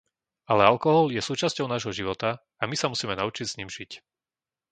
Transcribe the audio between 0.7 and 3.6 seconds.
alkohol je súčasťou nášho života a my sa musíme naučiť s